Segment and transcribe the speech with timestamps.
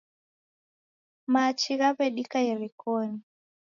[1.33, 3.19] Machi ghaw'edika irikonyi